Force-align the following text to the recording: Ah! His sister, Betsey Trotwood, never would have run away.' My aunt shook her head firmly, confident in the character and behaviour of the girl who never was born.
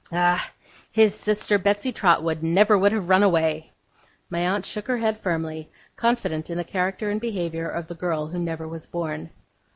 Ah! 0.11 0.51
His 0.91 1.13
sister, 1.13 1.59
Betsey 1.59 1.91
Trotwood, 1.91 2.41
never 2.41 2.75
would 2.75 2.91
have 2.91 3.07
run 3.07 3.21
away.' 3.21 3.69
My 4.31 4.39
aunt 4.39 4.65
shook 4.65 4.87
her 4.87 4.97
head 4.97 5.19
firmly, 5.19 5.69
confident 5.95 6.49
in 6.49 6.57
the 6.57 6.63
character 6.63 7.11
and 7.11 7.21
behaviour 7.21 7.69
of 7.69 7.85
the 7.85 7.93
girl 7.93 8.25
who 8.25 8.39
never 8.39 8.67
was 8.67 8.87
born. 8.87 9.29